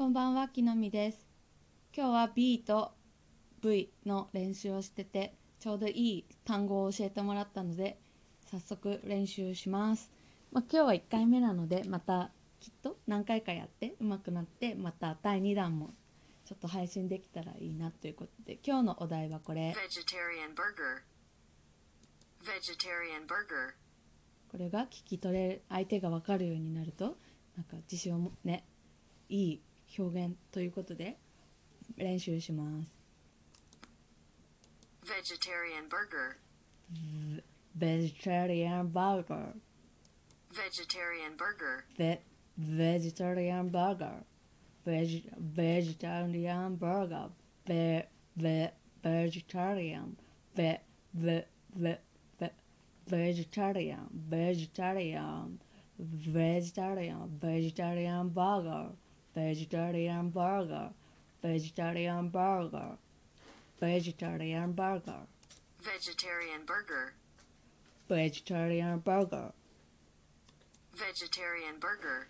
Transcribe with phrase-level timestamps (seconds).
[0.00, 1.26] こんばんは、きのみです。
[1.94, 2.92] 今日は B と
[3.62, 8.00] V の練習をしてて、ちょうどいい単語を教えてもらったので、
[8.50, 10.10] 早速練習します。
[10.52, 15.90] まあ、今日は1回目なので、またきっと何回かやって上手くなって、また第2弾も
[16.46, 19.74] ちょっと配信できたらいいなということで、今日のお題はこれ。
[24.50, 27.18] これが聞き取れ相手が分かるようになると
[27.54, 28.64] なんか自信をもね
[29.28, 29.62] いい
[29.98, 31.16] 表現ということで
[31.96, 33.00] 練習します。
[35.10, 36.36] Vegetarian burger.
[37.74, 39.54] Vegetarian burger.
[40.52, 41.84] Vegetarian burger.
[41.98, 42.20] Ve
[42.58, 44.24] vegetarian burger.
[44.86, 47.30] Veg vegetarian burger.
[47.68, 48.72] Ve ve
[49.04, 50.16] vegetarian.
[50.56, 50.80] Ve
[51.14, 51.98] ve ve
[52.40, 52.50] ve
[53.10, 54.08] vegetarian.
[54.30, 55.58] Vegetarian.
[55.98, 57.30] Vegetarian.
[57.42, 58.90] Vegetarian burger.
[59.34, 60.90] vegetarian burger,
[61.42, 62.96] vegetarian burger,
[63.80, 65.26] vegetarian burger,
[65.82, 67.14] vegetarian burger,
[68.08, 69.52] vegetarian burger,
[70.88, 72.24] vegetarian burger,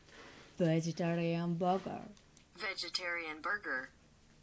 [0.58, 2.02] vegetarian burger,
[2.54, 3.88] vegetarian burger,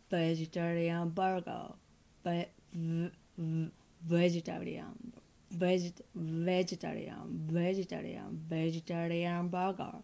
[0.09, 1.74] vegetarian burger,
[4.09, 5.14] vegetarian.
[5.50, 10.03] Veget vegetarian, vegetarian, vegetarian burger,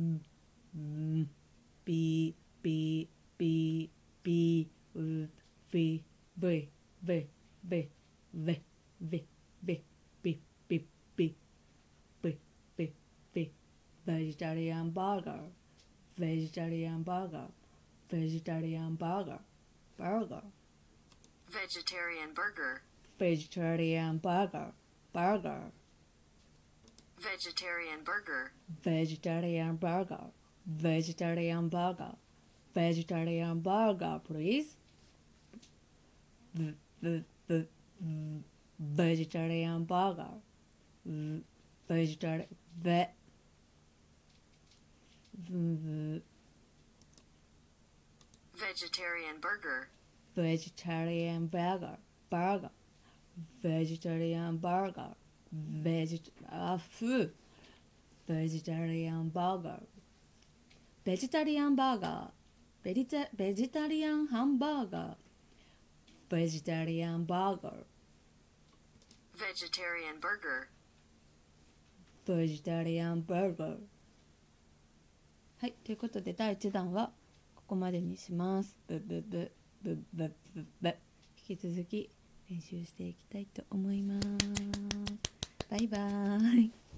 [0.75, 1.29] ブ
[1.85, 3.91] B B B B
[4.25, 4.71] V
[5.73, 6.05] V
[6.43, 6.69] V
[7.03, 7.29] V
[7.65, 7.91] V
[8.35, 8.63] V
[9.01, 9.27] V
[9.63, 9.92] V
[14.07, 15.41] vegetarian burger,
[16.19, 17.47] vegetarian burger,
[18.11, 19.39] vegetarian burger,
[19.97, 20.43] burger.
[21.51, 22.83] Vegetarian burger.
[23.19, 24.73] Vegetarian burger,
[25.13, 25.63] burger.
[27.21, 28.53] Vegetarian burger.
[28.83, 30.25] Vegetarian burger,
[30.67, 32.17] vegetarian burger,
[32.75, 34.77] vegetarian burger, please.
[36.55, 37.69] V- v- v-
[38.81, 40.41] vegetarian burger,
[41.89, 42.49] vegetarian
[45.49, 46.23] the
[48.57, 49.89] vegetarian burger.
[50.37, 51.99] Vegetarian burger.
[52.31, 52.71] Burger.
[53.63, 55.15] Vegetarian burger.
[55.55, 57.33] Veget uh, food.
[58.29, 59.81] Vegetarian burger.
[61.05, 62.31] Vegetarian burger.
[62.85, 65.17] Vegeta vegetarian hamburger.
[66.31, 67.85] Vegetarian burger.
[69.35, 70.69] Vegetarian burger.
[72.27, 73.77] Vegetarian burger.
[75.63, 77.13] はいということで第1弾は
[77.55, 78.75] ここまでにします。
[78.89, 80.89] ブブブブブブブ
[81.49, 82.11] 引き続き
[82.51, 84.27] 練習していきたいと思います。
[85.71, 86.82] バイバーイ。